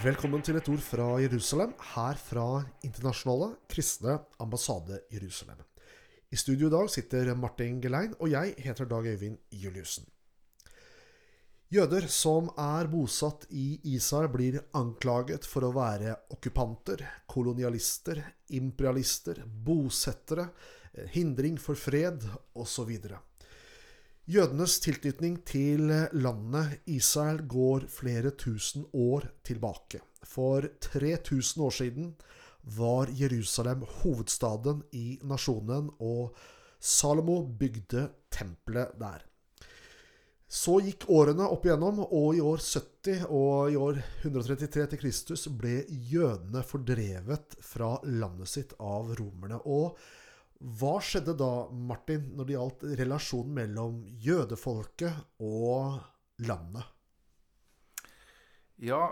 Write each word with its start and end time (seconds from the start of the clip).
Velkommen 0.00 0.40
til 0.40 0.56
et 0.56 0.68
ord 0.72 0.80
fra 0.80 1.06
Jerusalem, 1.20 1.74
her 1.92 2.16
fra 2.16 2.44
Internasjonale 2.86 3.50
kristne 3.68 4.14
ambassade 4.40 5.02
Jerusalem. 5.12 5.58
I 6.32 6.38
studio 6.40 6.70
i 6.70 6.72
dag 6.72 6.88
sitter 6.88 7.28
Martin 7.36 7.82
Gelein, 7.84 8.14
og 8.16 8.30
jeg 8.32 8.54
heter 8.64 8.88
Dag 8.88 9.04
Øyvind 9.10 9.36
Juliussen. 9.52 10.06
Jøder 11.68 12.08
som 12.08 12.48
er 12.56 12.88
bosatt 12.88 13.44
i 13.52 13.76
Israel, 13.92 14.30
blir 14.32 14.56
anklaget 14.72 15.44
for 15.44 15.68
å 15.68 15.74
være 15.76 16.16
okkupanter, 16.32 17.04
kolonialister, 17.28 18.22
imperialister, 18.56 19.44
bosettere, 19.44 20.48
hindring 21.12 21.60
for 21.60 21.76
fred 21.76 22.24
osv. 22.56 22.96
Jødenes 24.30 24.76
tilknytning 24.78 25.40
til 25.48 25.88
landet 26.12 26.84
Israel 26.86 27.40
går 27.50 27.88
flere 27.90 28.30
tusen 28.38 28.84
år 28.94 29.24
tilbake. 29.42 29.98
For 30.22 30.68
3000 30.84 31.64
år 31.64 31.74
siden 31.74 32.12
var 32.76 33.10
Jerusalem 33.10 33.82
hovedstaden 34.02 34.84
i 34.92 35.18
nasjonen, 35.26 35.90
og 35.98 36.36
Salomo 36.78 37.40
bygde 37.42 38.04
tempelet 38.30 38.94
der. 39.00 39.26
Så 40.46 40.78
gikk 40.84 41.08
årene 41.10 41.50
opp 41.50 41.66
igjennom, 41.66 42.04
og 42.06 42.38
i 42.38 42.46
år 42.52 42.62
70 42.62 43.26
og 43.26 43.74
i 43.74 43.82
år 43.82 43.98
133 44.22 44.86
til 44.92 45.04
Kristus 45.08 45.48
ble 45.50 45.80
jødene 45.90 46.62
fordrevet 46.62 47.58
fra 47.66 47.96
landet 48.06 48.54
sitt 48.54 48.78
av 48.78 49.10
romerne. 49.18 49.58
Og 49.66 49.98
hva 50.60 50.98
skjedde 51.00 51.34
da, 51.40 51.68
Martin, 51.72 52.30
når 52.36 52.46
det 52.46 52.56
gjaldt 52.56 52.82
relasjonen 53.00 53.54
mellom 53.56 54.00
jødefolket 54.20 55.40
og 55.46 56.00
landet? 56.44 56.84
Ja, 58.84 59.06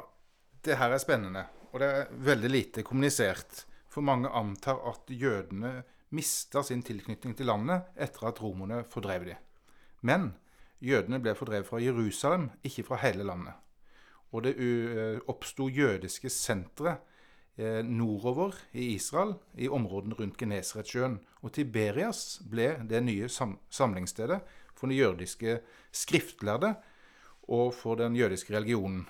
det 0.65 0.77
her 0.81 0.93
er 0.93 1.01
spennende. 1.01 1.47
Og 1.73 1.81
det 1.81 1.89
er 1.89 2.13
veldig 2.29 2.51
lite 2.53 2.85
kommunisert. 2.85 3.65
For 3.89 4.05
mange 4.05 4.29
antar 4.29 4.81
at 4.91 5.09
jødene 5.09 5.81
mista 6.17 6.63
sin 6.65 6.85
tilknytning 6.85 7.35
til 7.37 7.49
landet 7.49 7.89
etter 7.97 8.29
at 8.29 8.41
romerne 8.45 8.83
fordrev 8.89 9.27
dem. 9.29 9.41
Men 10.05 10.31
Jødene 10.79 11.19
ble 11.19 11.35
fordrevet 11.35 11.67
fra 11.67 11.81
Jerusalem, 11.83 12.51
ikke 12.63 12.85
fra 12.87 13.01
hele 13.03 13.27
landet. 13.27 13.55
Og 14.31 14.45
det 14.45 14.55
oppsto 15.27 15.67
jødiske 15.73 16.31
sentre 16.31 16.93
eh, 16.93 16.99
nordover 17.59 18.55
i 18.73 18.93
Israel, 18.95 19.35
i 19.59 19.67
områdene 19.69 20.15
rundt 20.15 20.39
Genesaretsjøen. 20.39 21.19
Og 21.43 21.53
Tiberias 21.57 22.39
ble 22.47 22.77
det 22.87 23.03
nye 23.03 23.29
sam 23.33 23.57
samlingsstedet 23.71 24.39
for 24.79 24.87
den 24.87 24.99
jødiske 24.99 25.59
skriftlærde 25.91 26.75
og 27.49 27.73
for 27.75 27.99
den 27.99 28.17
jødiske 28.17 28.55
religionen. 28.57 29.07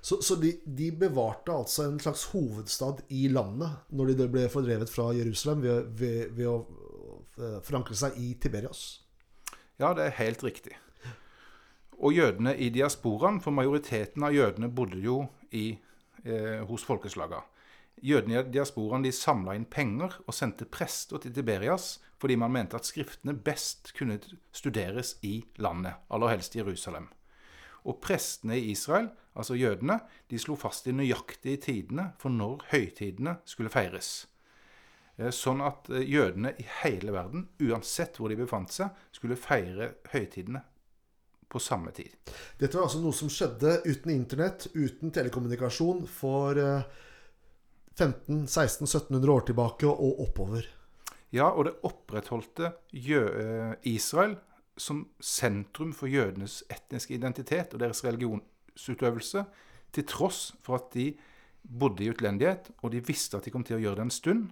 Så, 0.00 0.20
så 0.22 0.36
de, 0.38 0.52
de, 0.62 0.92
bevarte 0.92 1.52
altså 1.52 1.88
en 1.88 2.00
slags 2.00 2.24
hovedstad 2.30 3.02
i 3.08 3.28
landet 3.28 3.70
når 3.90 4.12
de 4.14 4.28
ble 4.30 4.46
fordrevet 4.52 4.90
fra 4.90 5.10
Jerusalem, 5.16 5.62
ved, 5.62 5.88
ved, 5.98 6.30
ved 6.38 6.46
å 6.46 6.58
forankre 7.66 7.96
seg 7.98 8.18
i 8.22 8.34
Tiberias? 8.38 9.00
Ja, 9.78 9.92
det 9.94 10.06
er 10.06 10.20
helt 10.20 10.44
riktig. 10.46 10.76
Og 11.98 12.14
jødene 12.14 12.54
i 12.56 12.70
diasporaen, 12.70 13.40
for 13.42 13.54
majoriteten 13.54 14.22
av 14.22 14.34
jødene 14.34 14.70
bodde 14.70 15.00
jo 15.02 15.24
i, 15.50 15.78
eh, 16.28 16.60
hos 16.68 16.84
folkeslagene. 16.86 17.42
Jødene 18.04 18.38
i 18.38 18.50
diasporaen 18.52 19.02
de 19.02 19.10
samla 19.14 19.56
inn 19.58 19.66
penger 19.66 20.20
og 20.26 20.34
sendte 20.36 20.68
prester 20.70 21.18
til 21.22 21.34
Tiberias 21.34 21.96
fordi 22.18 22.36
man 22.38 22.52
mente 22.54 22.78
at 22.78 22.86
skriftene 22.86 23.34
best 23.34 23.92
kunne 23.98 24.18
studeres 24.54 25.16
i 25.22 25.40
landet, 25.62 25.98
aller 26.10 26.34
helst 26.34 26.54
i 26.56 26.60
Jerusalem. 26.60 27.08
Og 27.86 28.00
prestene 28.02 28.58
i 28.58 28.72
Israel, 28.72 29.10
altså 29.34 29.54
jødene, 29.54 30.00
de 30.30 30.38
slo 30.38 30.56
fast 30.58 30.86
de 30.86 30.92
nøyaktige 30.92 31.62
tidene 31.62 32.12
for 32.18 32.34
når 32.34 32.66
høytidene 32.72 33.38
skulle 33.46 33.70
feires. 33.70 34.26
Eh, 35.18 35.30
sånn 35.34 35.62
at 35.66 35.90
eh, 35.90 36.06
jødene 36.06 36.54
i 36.58 36.66
hele 36.82 37.14
verden, 37.14 37.48
uansett 37.62 38.18
hvor 38.18 38.30
de 38.30 38.38
befant 38.38 38.74
seg, 38.74 38.90
skulle 39.14 39.38
feire 39.38 39.94
høytidene 40.12 40.64
på 41.48 41.60
samme 41.62 41.92
tid. 41.96 42.10
Dette 42.60 42.76
var 42.76 42.88
altså 42.88 43.00
noe 43.02 43.16
som 43.16 43.30
skjedde 43.32 43.78
uten 43.86 44.12
internett, 44.12 44.68
uten 44.74 45.12
telekommunikasjon, 45.14 46.04
for 46.10 46.58
1500-1600-1700 47.98 49.32
år 49.34 49.46
tilbake 49.48 49.88
og 49.88 50.20
oppover. 50.26 50.68
Ja, 51.34 51.50
og 51.50 51.66
det 51.68 51.78
opprettholdte 51.84 52.72
eh, 52.94 53.72
Israel 53.90 54.38
som 54.78 55.08
sentrum 55.20 55.90
for 55.96 56.08
jødenes 56.08 56.62
etniske 56.70 57.16
identitet 57.16 57.74
og 57.74 57.82
deres 57.82 58.04
religionsutøvelse, 58.06 59.44
til 59.92 60.06
tross 60.08 60.52
for 60.62 60.78
at 60.78 60.92
de 60.94 61.10
bodde 61.64 62.04
i 62.04 62.10
utlendighet, 62.12 62.70
og 62.82 62.92
de 62.92 63.04
visste 63.04 63.36
at 63.36 63.44
de 63.44 63.52
kom 63.52 63.64
til 63.66 63.78
å 63.78 63.82
gjøre 63.82 64.00
det 64.00 64.06
en 64.06 64.14
stund. 64.14 64.46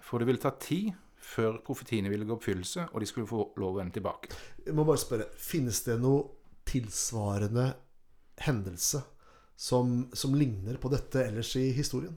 For 0.00 0.18
det 0.18 0.28
ville 0.28 0.42
ta 0.42 0.52
tid 0.60 0.92
før 1.20 1.60
profetiene 1.64 2.10
ville 2.12 2.26
gå 2.26 2.34
oppfyllelse, 2.36 2.88
og 2.92 3.00
de 3.00 3.08
skulle 3.08 3.28
få 3.28 3.44
lov 3.60 3.74
å 3.74 3.78
vende 3.80 3.96
tilbake. 3.96 4.32
Jeg 4.66 4.76
må 4.76 4.86
bare 4.88 5.00
spørre, 5.02 5.28
Finnes 5.36 5.82
det 5.86 5.98
noe 6.00 6.24
tilsvarende 6.68 7.70
hendelse 8.46 9.02
som, 9.60 10.08
som 10.16 10.34
ligner 10.38 10.78
på 10.80 10.90
dette 10.92 11.24
ellers 11.26 11.52
i 11.60 11.70
historien? 11.76 12.16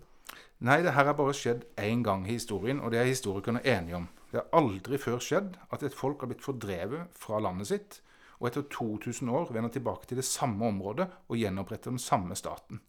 Nei, 0.63 0.79
det 0.85 0.93
her 0.95 1.09
har 1.09 1.17
bare 1.17 1.35
skjedd 1.35 1.65
én 1.81 2.03
gang 2.05 2.23
i 2.27 2.37
historien, 2.37 2.79
og 2.79 2.93
det 2.93 3.01
er 3.01 3.09
historikerne 3.09 3.63
enige 3.67 3.99
om. 3.99 4.07
Det 4.31 4.39
har 4.39 4.55
aldri 4.55 4.97
før 4.97 5.19
skjedd 5.21 5.57
at 5.75 5.83
et 5.83 5.95
folk 5.95 6.23
har 6.23 6.31
blitt 6.31 6.45
fordrevet 6.45 7.11
fra 7.19 7.41
landet 7.43 7.69
sitt, 7.69 7.99
og 8.39 8.47
etter 8.49 8.65
2000 8.71 9.29
år 9.29 9.51
vender 9.55 9.71
tilbake 9.71 10.07
til 10.07 10.19
det 10.19 10.25
samme 10.27 10.65
området 10.67 11.05
og 11.27 11.37
gjenoppretter 11.39 11.93
den 11.93 12.01
samme 12.01 12.35
staten. 12.35 12.81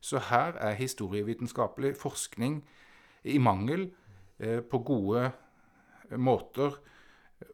Så 0.00 0.22
her 0.30 0.54
er 0.62 0.78
historievitenskapelig 0.78 1.96
forskning 1.98 2.60
i 3.26 3.38
mangel 3.42 3.88
eh, 4.38 4.60
på 4.62 4.78
gode 4.86 5.30
måter 6.16 6.72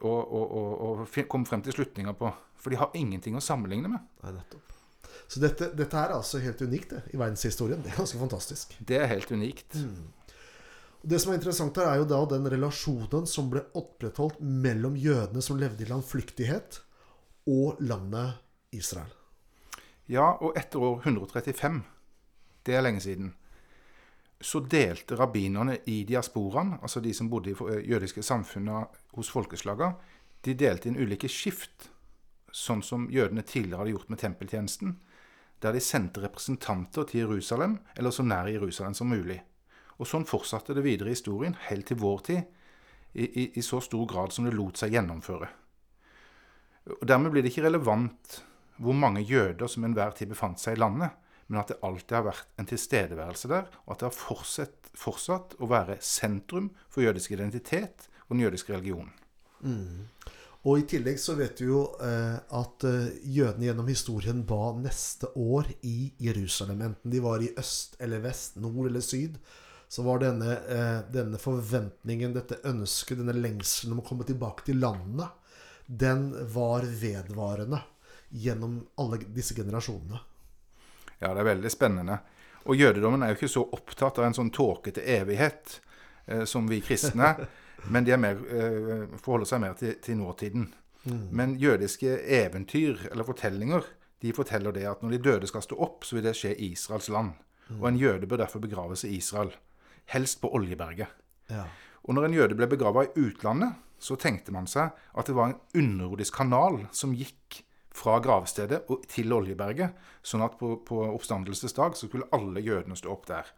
å, 0.01 0.13
å, 0.13 0.43
å, 0.43 0.63
å 1.03 1.25
komme 1.31 1.49
frem 1.49 1.65
til 1.65 1.77
slutninger 1.77 2.17
på. 2.19 2.31
For 2.61 2.73
de 2.73 2.81
har 2.81 2.95
ingenting 2.97 3.37
å 3.37 3.43
sammenligne 3.45 3.91
med. 3.93 4.05
Nei, 4.23 4.37
nettopp. 4.39 4.71
Så 5.29 5.41
dette, 5.41 5.71
dette 5.77 5.99
er 5.99 6.13
altså 6.15 6.41
helt 6.43 6.61
unikt 6.63 6.93
det, 6.93 7.03
i 7.15 7.19
verdenshistorien. 7.21 7.81
Det 7.83 7.93
er 7.93 8.03
ganske 8.03 8.21
fantastisk. 8.21 8.77
Det 8.79 9.01
er 9.01 9.11
helt 9.11 9.31
unikt. 9.33 9.77
Mm. 9.81 10.13
Det 11.05 11.19
som 11.21 11.33
er 11.33 11.39
interessant 11.39 11.77
her, 11.81 11.91
er 11.91 12.01
jo 12.01 12.09
da 12.09 12.21
den 12.31 12.49
relasjonen 12.49 13.27
som 13.29 13.51
ble 13.53 13.65
opprettholdt 13.77 14.41
mellom 14.41 14.97
jødene 14.97 15.43
som 15.45 15.59
levde 15.61 15.85
i 15.85 15.89
landflyktighet, 15.91 16.81
og 17.53 17.81
landet 17.85 18.41
Israel. 18.73 19.11
Ja, 20.09 20.31
og 20.41 20.57
etter 20.57 20.81
år 20.81 21.03
135, 21.05 21.83
det 22.65 22.77
er 22.77 22.85
lenge 22.87 23.03
siden, 23.05 23.35
så 24.45 24.61
delte 24.61 25.17
rabbinerne 25.17 25.79
i 25.89 26.03
diasporaen, 26.05 26.75
altså 26.83 27.01
de 27.01 27.15
som 27.17 27.31
bodde 27.33 27.55
i 27.55 27.57
eh, 27.57 27.81
jødiske 27.89 28.23
samfunnet 28.23 28.99
hos 29.17 29.31
folkeslagene, 29.33 29.95
de 30.45 30.53
delte 30.61 30.91
inn 30.91 31.01
ulike 31.01 31.31
skift, 31.33 31.89
sånn 32.53 32.83
som 32.85 33.07
jødene 33.11 33.43
tidligere 33.43 33.81
hadde 33.81 33.95
gjort 33.95 34.11
med 34.13 34.21
tempeltjenesten, 34.21 34.99
der 35.65 35.73
de 35.73 35.81
sendte 35.81 36.21
representanter 36.21 37.09
til 37.09 37.25
Jerusalem, 37.25 37.79
eller 37.97 38.13
så 38.13 38.27
nær 38.27 38.51
Jerusalem 38.53 38.95
som 38.95 39.09
mulig. 39.09 39.39
Og 39.97 40.11
sånn 40.11 40.29
fortsatte 40.29 40.77
det 40.77 40.85
videre 40.85 41.09
i 41.09 41.17
historien, 41.17 41.57
helt 41.71 41.89
til 41.89 42.03
vår 42.03 42.25
tid, 42.29 42.45
i, 43.15 43.25
i, 43.25 43.45
i 43.57 43.63
så 43.65 43.81
stor 43.81 44.05
grad 44.11 44.35
som 44.35 44.45
det 44.45 44.53
lot 44.53 44.77
seg 44.77 44.93
gjennomføre. 44.93 45.49
Og 46.99 47.05
Dermed 47.09 47.33
blir 47.33 47.47
det 47.47 47.55
ikke 47.55 47.65
relevant 47.65 48.41
hvor 48.83 48.97
mange 48.99 49.23
jøder 49.25 49.71
som 49.71 49.87
enhver 49.87 50.13
tid 50.19 50.35
befant 50.35 50.61
seg 50.61 50.77
i 50.77 50.83
landet, 50.83 51.15
men 51.47 51.61
at 51.61 51.73
det 51.73 51.81
alltid 51.85 52.17
har 52.17 52.27
vært 52.29 52.61
en 52.61 52.69
tilstedeværelse 52.71 53.51
der, 53.51 53.69
og 53.85 53.95
at 53.95 54.03
det 54.03 54.09
har 54.09 54.17
fortsatt, 54.17 54.91
fortsatt 54.97 55.57
å 55.61 55.69
være 55.71 55.99
sentrum 56.05 56.71
for 56.89 57.05
jødisk 57.05 57.35
identitet 57.37 58.09
og 58.29 58.37
den 58.37 58.47
jødiske 58.47 58.75
religionen. 58.75 59.13
Mm. 59.65 60.07
Og 60.65 60.81
i 60.81 60.87
tillegg 60.89 61.19
så 61.21 61.35
vet 61.37 61.61
vi 61.61 61.69
jo 61.69 61.83
eh, 62.01 62.39
at 62.57 62.87
eh, 62.89 63.17
jødene 63.37 63.67
gjennom 63.69 63.89
historien 63.91 64.41
ba 64.49 64.71
neste 64.79 65.29
år 65.37 65.69
i 65.85 66.09
Jerusalem. 66.25 66.81
Enten 66.87 67.13
de 67.13 67.21
var 67.21 67.45
i 67.45 67.53
øst 67.61 67.99
eller 68.01 68.25
vest, 68.25 68.57
nord 68.57 68.89
eller 68.89 69.05
syd. 69.05 69.37
Så 69.93 70.03
var 70.07 70.23
denne, 70.23 70.57
eh, 70.73 71.01
denne 71.13 71.41
forventningen, 71.41 72.33
dette 72.33 72.63
ønsket, 72.65 73.21
denne 73.21 73.37
lengselen 73.37 73.93
om 73.93 74.01
å 74.01 74.07
komme 74.09 74.25
tilbake 74.25 74.65
til 74.71 74.81
landet, 74.81 75.37
den 75.85 76.31
var 76.55 76.89
vedvarende 76.89 77.83
gjennom 78.33 78.81
alle 78.97 79.21
disse 79.37 79.53
generasjonene. 79.55 80.23
Ja, 81.25 81.33
det 81.33 81.43
er 81.43 81.51
veldig 81.55 81.73
spennende. 81.73 82.21
Og 82.69 82.79
jødedommen 82.81 83.25
er 83.25 83.33
jo 83.33 83.39
ikke 83.39 83.53
så 83.53 83.65
opptatt 83.77 84.21
av 84.21 84.29
en 84.29 84.37
sånn 84.37 84.53
tåkete 84.55 85.05
evighet 85.17 85.79
eh, 86.29 86.45
som 86.49 86.69
vi 86.69 86.83
kristne. 86.85 87.35
men 87.93 88.07
de 88.07 88.17
mer, 88.21 88.41
eh, 88.49 89.05
forholder 89.19 89.49
seg 89.49 89.63
mer 89.65 89.77
til, 89.81 89.97
til 90.05 90.21
nåtiden. 90.21 90.71
Mm. 91.05 91.27
Men 91.37 91.59
jødiske 91.61 92.17
eventyr 92.39 93.09
eller 93.11 93.27
fortellinger 93.29 93.85
de 94.25 94.33
forteller 94.33 94.73
det 94.73 94.87
at 94.89 95.03
når 95.05 95.17
de 95.17 95.23
døde 95.27 95.49
skal 95.51 95.65
stå 95.65 95.77
opp, 95.85 96.05
så 96.09 96.17
vil 96.17 96.25
det 96.25 96.33
skje 96.39 96.55
i 96.55 96.71
Israels 96.73 97.11
land. 97.13 97.35
Mm. 97.69 97.81
Og 97.81 97.89
en 97.91 97.99
jøde 98.01 98.29
bør 98.29 98.41
derfor 98.41 98.63
begraves 98.63 99.05
i 99.05 99.13
Israel. 99.19 99.51
Helst 100.09 100.41
på 100.41 100.49
Oljeberget. 100.57 101.13
Ja. 101.53 101.67
Og 102.05 102.17
når 102.17 102.29
en 102.29 102.37
jøde 102.39 102.57
ble 102.57 102.69
begrava 102.71 103.05
i 103.05 103.13
utlandet, 103.21 103.77
så 104.01 104.17
tenkte 104.21 104.53
man 104.53 104.67
seg 104.69 104.93
at 104.93 105.29
det 105.29 105.37
var 105.37 105.51
en 105.51 105.61
underjordisk 105.77 106.37
kanal 106.41 106.83
som 106.93 107.13
gikk 107.17 107.61
fra 107.95 108.19
gravstedet 108.23 108.83
til 109.11 109.33
Oljeberget, 109.33 109.95
sånn 110.27 110.43
at 110.45 110.57
på, 110.59 110.75
på 110.87 111.03
oppstandelsesdag 111.13 111.95
så 111.99 112.09
skulle 112.09 112.29
alle 112.35 112.63
jødene 112.65 112.99
stå 112.99 113.13
opp 113.13 113.29
der. 113.31 113.53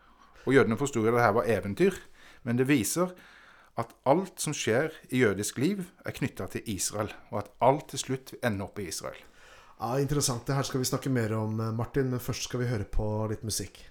Og 0.45 0.55
jødene 0.55 0.79
forsto 0.79 1.03
at 1.03 1.17
dette 1.17 1.33
var 1.39 1.49
eventyr, 1.51 1.97
men 2.47 2.61
det 2.61 2.69
viser 2.69 3.15
at 3.81 3.93
alt 4.09 4.41
som 4.41 4.55
skjer 4.57 4.95
i 5.11 5.23
jødisk 5.25 5.59
liv, 5.61 5.83
er 6.05 6.15
knytta 6.17 6.47
til 6.53 6.69
Israel, 6.73 7.11
og 7.33 7.43
at 7.43 7.51
alt 7.65 7.91
til 7.93 8.03
slutt 8.05 8.37
ender 8.43 8.69
opp 8.69 8.81
i 8.81 8.89
Israel. 8.93 9.19
Ja, 9.77 9.99
Interessant. 10.01 10.47
Det 10.49 10.57
her 10.57 10.65
skal 10.65 10.81
vi 10.81 10.89
snakke 10.89 11.13
mer 11.13 11.35
om, 11.37 11.59
Martin, 11.77 12.09
men 12.13 12.23
først 12.23 12.49
skal 12.49 12.63
vi 12.63 12.71
høre 12.71 12.89
på 12.89 13.05
litt 13.29 13.45
musikk. 13.45 13.83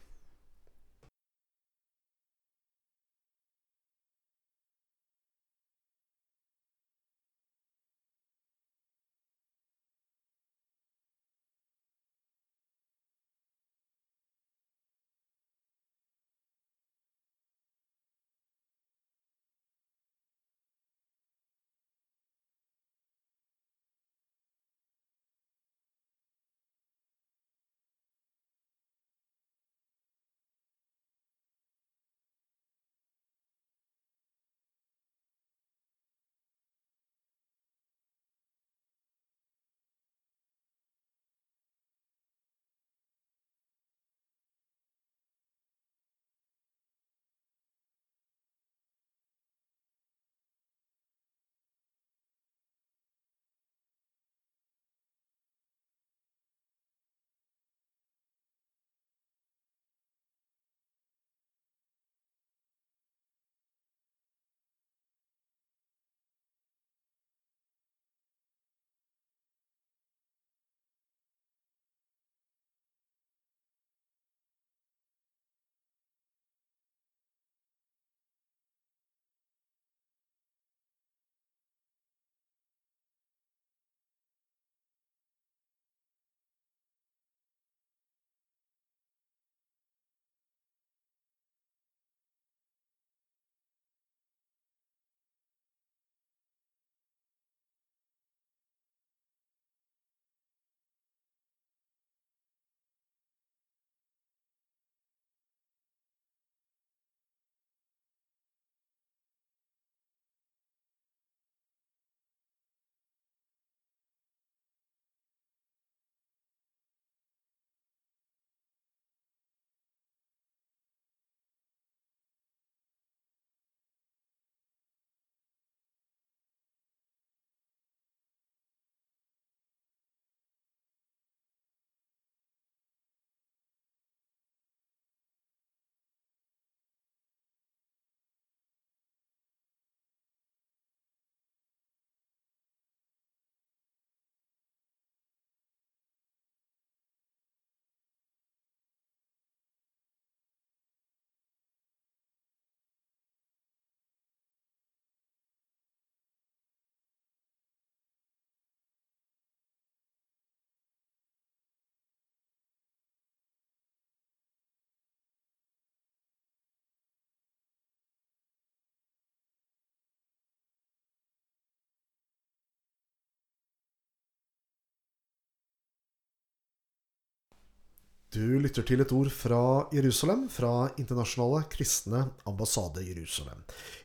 Du 178.36 178.58
lytter 178.60 178.84
til 178.84 179.00
et 179.00 179.12
ord 179.16 179.30
fra 179.32 179.58
Jerusalem, 179.96 180.42
fra 180.52 180.90
Internasjonale 181.00 181.62
kristne 181.72 182.26
ambassade 182.50 183.06
Jerusalem. 183.06 183.62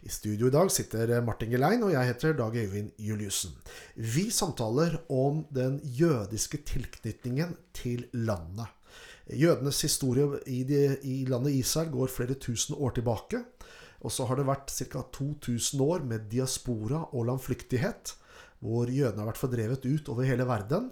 I 0.07 0.11
studio 0.15 0.47
i 0.47 0.53
dag 0.55 0.71
sitter 0.71 1.17
Martin 1.27 1.51
Gelein, 1.51 1.83
og 1.83 1.91
jeg 1.91 2.07
heter 2.13 2.37
Dag 2.39 2.55
Øyvind 2.55 2.93
Juliussen. 3.03 3.57
Vi 3.97 4.29
samtaler 4.31 5.01
om 5.11 5.41
den 5.51 5.81
jødiske 5.83 6.61
tilknytningen 6.63 7.57
til 7.75 8.07
landet. 8.13 8.71
Jødenes 9.27 9.83
historie 9.83 10.39
i, 10.47 10.63
de, 10.63 10.95
i 11.03 11.25
landet 11.27 11.59
Israel 11.59 11.91
går 11.91 12.15
flere 12.15 12.39
tusen 12.39 12.79
år 12.79 12.95
tilbake. 13.01 13.43
Og 14.07 14.15
så 14.15 14.29
har 14.31 14.39
det 14.39 14.47
vært 14.47 14.71
ca. 14.71 15.03
2000 15.11 15.83
år 15.83 16.07
med 16.07 16.31
diaspora 16.31 17.09
og 17.11 17.27
landflyktighet, 17.33 18.15
hvor 18.61 18.91
jødene 18.93 19.23
har 19.23 19.31
vært 19.31 19.41
fordrevet 19.41 19.87
ut 19.89 20.09
over 20.13 20.29
hele 20.29 20.47
verden. 20.49 20.91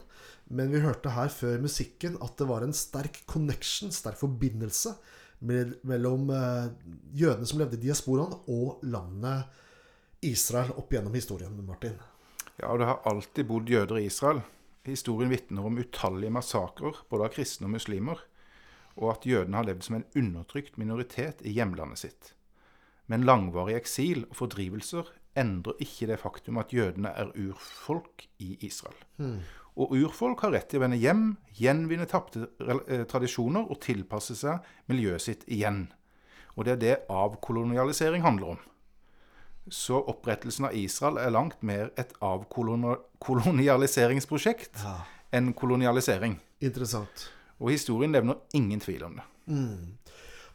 Men 0.49 0.73
vi 0.73 0.81
hørte 0.81 1.13
her 1.13 1.29
før 1.33 1.61
musikken 1.61 2.17
at 2.25 2.37
det 2.41 2.49
var 2.49 2.65
en 2.65 2.77
sterk 2.77 3.21
connection, 3.29 3.93
sterk 3.93 4.17
forbindelse 4.21 4.95
mellom 5.39 6.31
eh, 6.35 6.71
jødene 7.15 7.47
som 7.47 7.61
levde 7.61 7.79
i 7.79 7.83
diasporaen, 7.85 8.33
og 8.51 8.81
landet 8.89 10.25
Israel 10.27 10.73
opp 10.81 10.93
gjennom 10.93 11.15
historien, 11.15 11.53
Martin. 11.67 11.99
Ja, 12.59 12.73
og 12.73 12.81
det 12.81 12.89
har 12.89 13.05
alltid 13.07 13.47
bodd 13.47 13.71
jøder 13.71 14.01
i 14.01 14.09
Israel. 14.09 14.43
Historien 14.89 15.31
vitner 15.31 15.69
om 15.69 15.79
utallige 15.79 16.33
massakrer, 16.33 16.97
både 17.11 17.29
av 17.29 17.37
kristne 17.37 17.69
og 17.69 17.77
muslimer, 17.77 18.25
og 18.99 19.13
at 19.13 19.29
jødene 19.29 19.61
har 19.61 19.69
levd 19.69 19.85
som 19.87 19.99
en 19.99 20.09
undertrykt 20.19 20.81
minoritet 20.81 21.45
i 21.47 21.53
hjemlandet 21.55 22.03
sitt. 22.03 22.33
Men 23.07 23.27
langvarig 23.29 23.77
eksil 23.79 24.25
og 24.27 24.35
fordrivelser 24.41 25.13
endrer 25.39 25.79
ikke 25.85 26.09
det 26.11 26.19
faktum 26.21 26.59
at 26.61 26.73
jødene 26.75 27.11
er 27.15 27.31
urfolk 27.39 28.27
i 28.43 28.57
Israel. 28.67 28.99
Hmm. 29.17 29.41
Og 29.79 29.93
urfolk 29.95 30.41
har 30.43 30.51
rett 30.57 30.69
til 30.71 30.79
å 30.81 30.85
vende 30.85 30.99
hjem, 30.99 31.37
gjenvinne 31.55 32.07
tapte 32.11 32.39
eh, 32.59 33.05
tradisjoner 33.09 33.71
og 33.71 33.81
tilpasse 33.85 34.35
seg 34.39 34.59
miljøet 34.91 35.23
sitt 35.23 35.43
igjen. 35.47 35.93
Og 36.59 36.65
det 36.67 36.73
er 36.75 36.81
det 36.83 36.97
avkolonialisering 37.15 38.23
handler 38.25 38.49
om. 38.57 38.61
Så 39.71 39.95
opprettelsen 40.01 40.65
av 40.67 40.75
Israel 40.77 41.19
er 41.23 41.31
langt 41.31 41.63
mer 41.63 41.91
et 42.01 42.13
avkolonialiseringsprosjekt 42.25 44.79
ja. 44.83 44.97
enn 45.37 45.53
kolonialisering. 45.55 46.41
Interessant. 46.65 47.29
Og 47.59 47.71
historien 47.75 48.13
levner 48.15 48.37
ingen 48.57 48.81
tvil 48.83 49.05
om 49.07 49.15
det. 49.21 49.27
Mm. 49.49 49.99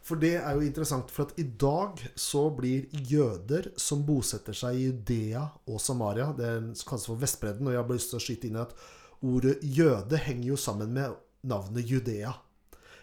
For 0.04 0.20
det 0.20 0.34
er 0.36 0.52
jo 0.52 0.64
interessant, 0.66 1.08
for 1.12 1.24
at 1.28 1.38
i 1.40 1.46
dag 1.60 2.00
så 2.20 2.46
blir 2.52 2.90
jøder 3.08 3.70
som 3.80 4.02
bosetter 4.04 4.56
seg 4.56 4.76
i 4.76 4.86
Judea 4.90 5.46
og 5.70 5.80
Samaria, 5.80 6.28
det 6.36 6.50
kalles 6.84 7.08
for 7.08 7.20
Vestbredden, 7.20 7.70
og 7.70 7.72
jeg 7.72 7.80
har 7.80 7.92
lyst 7.94 8.12
til 8.12 8.20
å 8.20 8.24
skyte 8.24 8.50
inn 8.50 8.60
at 8.60 8.74
ordet 9.24 9.56
jøde 9.64 10.20
henger 10.20 10.50
jo 10.50 10.60
sammen 10.60 10.92
med 10.92 11.16
navnet 11.48 11.88
Judea. 11.88 12.34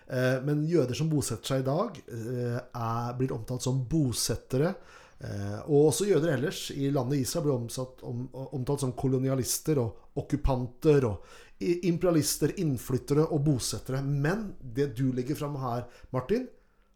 Eh, 0.06 0.38
men 0.46 0.62
jøder 0.70 0.98
som 0.98 1.10
bosetter 1.10 1.56
seg 1.56 1.64
i 1.64 1.70
dag, 1.72 2.02
eh, 2.06 2.60
er, 2.62 3.18
blir 3.18 3.34
omtalt 3.34 3.66
som 3.66 3.82
bosettere 3.90 4.76
Eh, 5.22 5.58
og 5.70 5.92
også 5.92 6.08
jøder 6.10 6.34
ellers 6.34 6.64
i 6.74 6.90
landet 6.94 7.22
Israel 7.22 7.46
blir 7.46 7.58
omsatt, 7.60 8.02
om, 8.08 8.24
omtalt 8.58 8.82
som 8.82 8.96
kolonialister 8.98 9.78
og 9.82 10.18
okkupanter 10.18 11.06
og 11.06 11.28
imperialister, 11.62 12.56
innflyttere 12.64 13.28
og 13.28 13.44
bosettere. 13.46 14.02
Men 14.02 14.50
det 14.62 14.92
du 14.98 15.12
legger 15.14 15.38
fram 15.38 15.60
her, 15.62 15.86
Martin, 16.16 16.48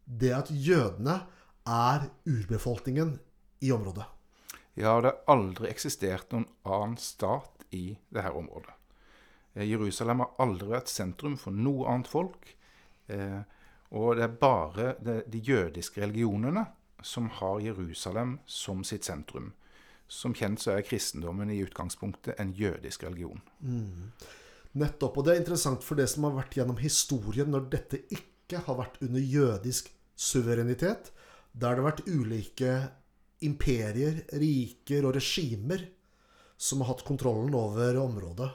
det 0.06 0.32
at 0.38 0.52
jødene 0.52 1.20
er 1.66 2.10
urbefolkningen 2.30 3.18
i 3.66 3.72
området. 3.72 4.06
Ja, 4.76 5.00
det 5.02 5.12
har 5.12 5.22
aldri 5.32 5.70
eksistert 5.72 6.34
noen 6.34 6.48
annen 6.68 6.98
stat 7.00 7.66
i 7.74 7.96
dette 8.14 8.32
området. 8.36 8.74
Eh, 9.56 9.66
Jerusalem 9.70 10.24
har 10.24 10.34
aldri 10.44 10.74
vært 10.76 10.92
sentrum 10.92 11.38
for 11.40 11.56
noe 11.56 11.88
annet 11.92 12.12
folk. 12.12 12.50
Eh, 13.08 13.42
og 13.96 14.18
det 14.18 14.26
er 14.26 14.40
bare 14.42 14.88
de, 15.00 15.22
de 15.32 15.40
jødiske 15.40 16.02
religionene 16.04 16.66
som 17.06 17.30
har 17.40 17.62
Jerusalem 17.64 18.40
som 18.46 18.84
sitt 18.84 19.08
sentrum. 19.08 19.54
Som 20.08 20.36
kjent 20.38 20.62
så 20.62 20.76
er 20.76 20.86
kristendommen 20.86 21.50
i 21.50 21.62
utgangspunktet 21.64 22.40
en 22.42 22.52
jødisk 22.54 23.08
religion. 23.08 23.42
Mm. 23.60 24.12
Nettopp. 24.76 25.18
Og 25.18 25.26
det 25.26 25.34
er 25.34 25.42
interessant 25.42 25.86
for 25.86 25.98
det 25.98 26.10
som 26.12 26.28
har 26.28 26.36
vært 26.36 26.58
gjennom 26.60 26.82
historien 26.82 27.50
når 27.50 27.70
dette 27.72 28.04
ikke 28.10 28.35
har 28.54 28.78
vært 28.78 29.00
under 29.02 29.22
jødisk 29.22 29.90
suverenitet, 30.16 31.12
der 31.54 31.76
det 31.76 31.82
har 31.82 31.88
vært 31.90 32.06
ulike 32.08 32.76
imperier, 33.46 34.22
riker 34.38 35.08
og 35.08 35.16
regimer 35.18 35.88
som 36.58 36.84
har 36.84 36.94
hatt 36.94 37.06
kontrollen 37.08 37.56
over 37.58 37.98
området. 38.00 38.52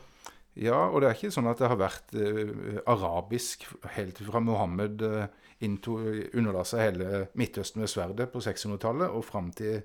Ja, 0.60 0.88
og 0.88 1.00
det 1.00 1.10
er 1.10 1.18
ikke 1.18 1.32
sånn 1.34 1.48
at 1.50 1.60
det 1.60 1.68
har 1.70 1.78
vært 1.78 2.14
eh, 2.18 2.80
arabisk 2.90 3.66
helt 3.94 4.18
fra 4.26 4.42
Mohammed 4.42 5.02
eh, 5.06 5.26
underla 5.60 6.64
seg 6.64 6.86
hele 6.86 7.24
Midtøsten 7.38 7.82
med 7.82 7.92
sverdet 7.92 8.30
på 8.32 8.42
600-tallet 8.44 9.12
og 9.12 9.26
fram 9.28 9.50
til, 9.56 9.82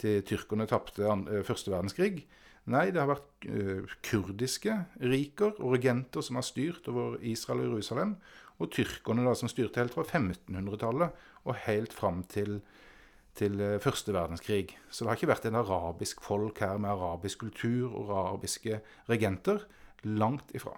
til 0.00 0.20
tyrkerne 0.28 0.68
tapte 0.68 1.06
uh, 1.08 1.40
første 1.46 1.72
verdenskrig. 1.72 2.26
Nei, 2.72 2.88
det 2.92 3.00
har 3.02 3.10
vært 3.10 3.46
eh, 3.48 3.96
kurdiske 4.04 4.74
riker 5.04 5.58
og 5.58 5.74
regenter 5.76 6.24
som 6.24 6.38
har 6.40 6.46
styrt 6.46 6.86
over 6.88 7.18
Israel 7.20 7.66
og 7.66 7.74
Jerusalem. 7.74 8.14
Og 8.62 8.70
tyrkerne 8.70 9.26
da, 9.26 9.34
som 9.38 9.50
styrte 9.50 9.82
helt 9.82 9.94
fra 9.96 10.04
1500-tallet 10.06 11.26
og 11.44 11.60
helt 11.66 11.92
fram 11.92 12.22
til, 12.30 12.60
til 13.34 13.58
første 13.82 14.14
verdenskrig. 14.14 14.76
Så 14.90 15.02
det 15.02 15.10
har 15.10 15.18
ikke 15.18 15.32
vært 15.32 15.48
en 15.50 15.58
arabisk 15.58 16.22
folk 16.22 16.62
her 16.62 16.78
med 16.78 16.94
arabisk 16.94 17.42
kultur 17.42 17.90
og 17.90 18.14
arabiske 18.14 18.78
regenter. 19.10 19.66
Langt 20.04 20.54
ifra. 20.54 20.76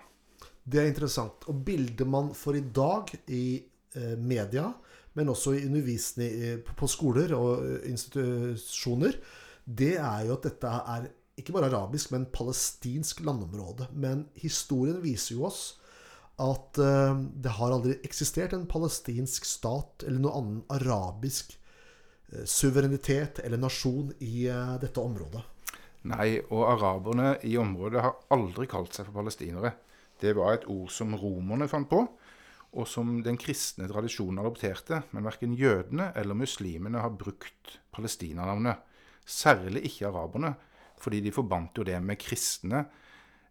Det 0.66 0.80
er 0.82 0.90
interessant. 0.90 1.46
Og 1.50 1.62
bildet 1.66 2.08
man 2.10 2.32
får 2.34 2.58
i 2.58 2.64
dag 2.74 3.12
i 3.30 3.46
eh, 3.94 4.16
media, 4.18 4.70
men 5.14 5.30
også 5.30 5.54
i 5.54 5.66
undervisning 5.68 6.42
eh, 6.42 6.56
på 6.76 6.88
skoler 6.90 7.34
og 7.36 7.62
eh, 7.62 7.90
institusjoner, 7.92 9.20
det 9.66 9.94
er 9.98 10.26
jo 10.26 10.34
at 10.34 10.46
dette 10.46 10.72
er 10.96 11.08
ikke 11.38 11.54
bare 11.54 11.70
arabisk, 11.70 12.12
men 12.14 12.26
palestinsk 12.32 13.22
landområde. 13.26 13.88
Men 13.94 14.26
historien 14.38 14.98
viser 15.02 15.36
jo 15.36 15.46
oss 15.46 15.76
at 16.42 16.78
uh, 16.82 17.16
det 17.16 17.54
har 17.56 17.72
aldri 17.72 17.96
eksistert 18.04 18.52
en 18.52 18.66
palestinsk 18.68 19.46
stat 19.48 20.04
eller 20.04 20.20
noe 20.20 20.36
annen 20.36 20.58
arabisk 20.72 21.54
uh, 22.32 22.44
suverenitet 22.44 23.40
eller 23.44 23.60
nasjon 23.62 24.10
i 24.20 24.48
uh, 24.52 24.76
dette 24.82 25.00
området. 25.00 25.42
Nei, 26.06 26.36
og 26.52 26.68
araberne 26.76 27.32
i 27.48 27.56
området 27.58 28.04
har 28.04 28.18
aldri 28.36 28.68
kalt 28.70 28.94
seg 28.94 29.08
for 29.08 29.22
palestinere. 29.22 29.72
Det 30.20 30.36
var 30.36 30.54
et 30.54 30.68
ord 30.70 30.92
som 30.92 31.16
romerne 31.18 31.66
fant 31.68 31.88
på, 31.90 32.04
og 32.76 32.88
som 32.88 33.16
den 33.24 33.38
kristne 33.40 33.88
tradisjonen 33.90 34.38
adopterte. 34.42 35.00
Men 35.16 35.26
verken 35.26 35.56
jødene 35.56 36.12
eller 36.16 36.38
muslimene 36.38 37.02
har 37.02 37.16
brukt 37.16 37.78
palestinanavnet. 37.96 38.84
Særlig 39.26 39.82
ikke 39.88 40.12
araberne, 40.12 40.52
fordi 41.00 41.24
de 41.24 41.34
forbandt 41.34 41.80
jo 41.80 41.88
det 41.88 41.98
med 42.04 42.20
kristne 42.22 42.84
eh, 42.84 43.02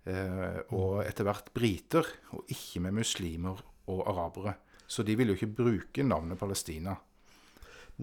og 0.05 1.01
etter 1.01 1.25
hvert 1.25 1.50
briter, 1.55 2.05
og 2.38 2.51
ikke 2.53 2.83
med 2.85 3.00
muslimer 3.00 3.62
og 3.89 4.03
arabere. 4.12 4.53
Så 4.85 5.03
de 5.03 5.15
ville 5.17 5.33
jo 5.33 5.39
ikke 5.39 5.63
bruke 5.63 6.05
navnet 6.05 6.38
Palestina. 6.38 6.93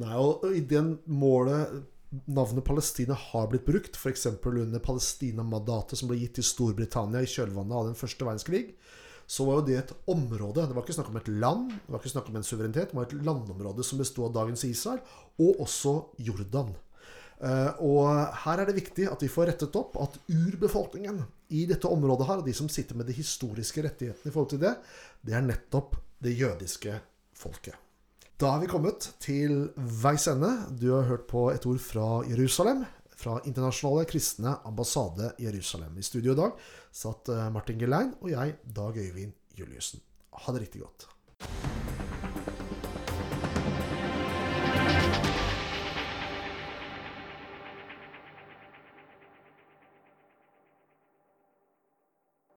Nei, 0.03 0.15
og 0.17 0.47
i 0.51 0.63
den 0.67 0.97
målet 1.07 1.83
navnet 2.29 2.65
Palestina 2.65 3.17
har 3.17 3.49
blitt 3.49 3.65
brukt, 3.67 3.97
f.eks. 3.97 4.27
under 4.45 4.83
Palestina-mandatet 4.85 6.01
som 6.01 6.11
ble 6.11 6.19
gitt 6.21 6.37
til 6.41 6.47
Storbritannia 6.49 7.23
i 7.23 7.31
kjølvannet 7.31 7.79
av 7.79 7.89
den 7.89 7.99
første 7.99 8.27
verdenskrig, 8.27 8.65
så 9.33 9.47
var 9.47 9.61
jo 9.61 9.67
det 9.69 9.77
et 9.79 9.93
område. 10.11 10.67
Det 10.67 10.77
var 10.77 10.85
ikke 10.85 10.97
snakk 10.99 11.13
om 11.13 11.21
et 11.21 11.31
land, 11.31 11.71
det 11.73 11.95
var 11.95 12.03
ikke 12.03 12.15
snakk 12.17 12.29
om 12.29 12.41
en 12.41 12.47
suverenitet. 12.47 12.91
Det 12.91 12.99
var 12.99 13.07
et 13.07 13.21
landområde 13.25 13.87
som 13.87 14.01
bestod 14.03 14.29
av 14.29 14.43
dagens 14.43 14.65
Israel, 14.69 15.01
og 15.41 15.63
også 15.65 15.95
Jordan. 16.27 16.75
Uh, 17.43 17.75
og 17.83 18.07
her 18.45 18.63
er 18.63 18.69
det 18.69 18.77
viktig 18.77 19.09
at 19.11 19.23
vi 19.25 19.31
får 19.33 19.49
rettet 19.51 19.75
opp 19.79 19.97
at 19.99 20.19
urbefolkningen 20.31 21.17
i 21.51 21.65
dette 21.67 21.91
området 21.91 22.29
her, 22.29 22.43
de 22.47 22.55
som 22.55 22.69
sitter 22.71 22.99
med 22.99 23.09
de 23.11 23.17
historiske 23.17 23.83
rettighetene 23.83 24.31
i 24.31 24.35
forhold 24.35 24.53
til 24.55 24.63
det, 24.63 24.77
det 25.27 25.35
er 25.35 25.43
nettopp 25.45 25.97
det 26.23 26.37
jødiske 26.39 26.95
folket. 27.37 27.75
Da 28.39 28.57
er 28.57 28.63
vi 28.63 28.71
kommet 28.71 29.05
til 29.23 29.69
veis 29.77 30.25
ende. 30.31 30.51
Du 30.79 30.89
har 30.97 31.07
hørt 31.07 31.29
på 31.31 31.45
et 31.53 31.67
ord 31.69 31.83
fra 31.83 32.07
Jerusalem. 32.27 32.85
Fra 33.23 33.37
Internasjonale 33.47 34.09
kristne 34.11 34.57
ambassade 34.67 35.29
Jerusalem. 35.39 35.99
I 35.99 36.03
studio 36.03 36.35
i 36.35 36.41
dag 36.41 36.57
satt 36.91 37.31
eh, 37.31 37.51
Martin 37.55 37.79
Gelein 37.79 38.17
og 38.19 38.33
jeg, 38.33 38.57
Dag 38.67 38.99
Øyvind 38.99 39.37
Juliussen. 39.55 40.03
Ha 40.43 40.55
det 40.57 40.65
riktig 40.65 40.83
godt. 40.83 41.07